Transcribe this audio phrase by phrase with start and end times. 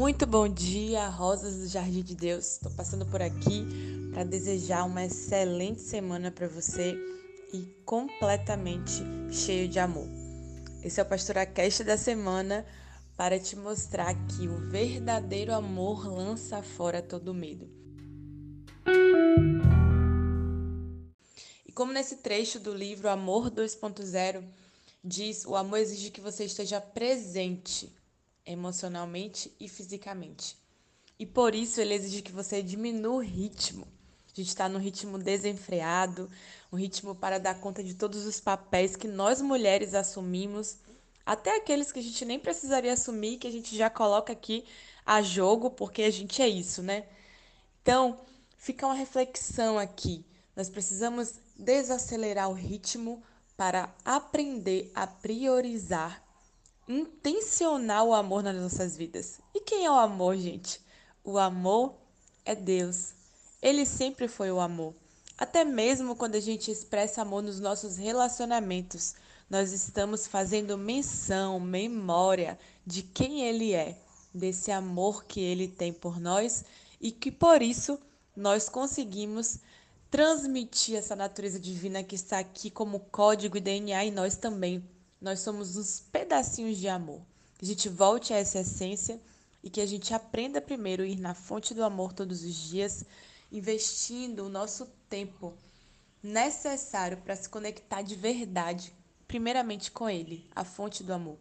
[0.00, 2.52] Muito bom dia, rosas do Jardim de Deus.
[2.52, 3.66] Estou passando por aqui
[4.10, 6.96] para desejar uma excelente semana para você
[7.52, 10.08] e completamente cheio de amor.
[10.82, 12.64] Esse é o Pastora Cast da semana
[13.14, 17.68] para te mostrar que o verdadeiro amor lança fora todo medo.
[21.66, 24.42] E como nesse trecho do livro Amor 2.0
[25.04, 27.99] diz, o amor exige que você esteja presente
[28.50, 30.56] emocionalmente e fisicamente.
[31.18, 33.86] E por isso ele exige que você diminua o ritmo.
[34.32, 36.30] A gente está num ritmo desenfreado,
[36.72, 40.78] um ritmo para dar conta de todos os papéis que nós mulheres assumimos,
[41.26, 44.64] até aqueles que a gente nem precisaria assumir, que a gente já coloca aqui
[45.04, 47.06] a jogo, porque a gente é isso, né?
[47.82, 48.18] Então,
[48.56, 50.24] fica uma reflexão aqui.
[50.56, 53.22] Nós precisamos desacelerar o ritmo
[53.56, 56.22] para aprender a priorizar
[56.90, 59.40] intencionar o amor nas nossas vidas.
[59.54, 60.80] E quem é o amor, gente?
[61.22, 61.94] O amor
[62.44, 63.12] é Deus.
[63.62, 64.94] Ele sempre foi o amor.
[65.38, 69.14] Até mesmo quando a gente expressa amor nos nossos relacionamentos,
[69.48, 73.96] nós estamos fazendo menção, memória de quem Ele é,
[74.34, 76.64] desse amor que Ele tem por nós
[77.00, 77.98] e que por isso
[78.36, 79.58] nós conseguimos
[80.10, 84.84] transmitir essa natureza divina que está aqui como código e DNA em nós também
[85.20, 87.20] nós somos uns pedacinhos de amor.
[87.58, 89.20] Que a gente volte a essa essência
[89.62, 93.04] e que a gente aprenda primeiro a ir na fonte do amor todos os dias,
[93.52, 95.54] investindo o nosso tempo
[96.22, 98.92] necessário para se conectar de verdade,
[99.26, 101.38] primeiramente com Ele, a fonte do amor,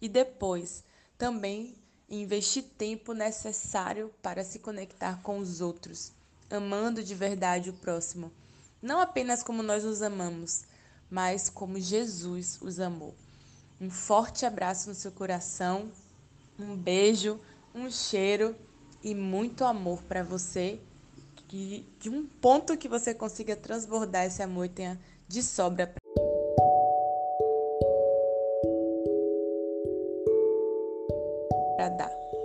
[0.00, 0.84] e depois
[1.16, 1.74] também
[2.08, 6.12] investir tempo necessário para se conectar com os outros,
[6.50, 8.30] amando de verdade o próximo,
[8.80, 10.64] não apenas como nós nos amamos,
[11.10, 13.14] mas como Jesus os amou.
[13.80, 15.90] Um forte abraço no seu coração,
[16.58, 17.38] um beijo,
[17.74, 18.56] um cheiro
[19.02, 20.80] e muito amor para você.
[21.48, 25.94] Que de um ponto que você consiga transbordar esse amor e tenha de sobra.
[31.76, 32.35] para dar.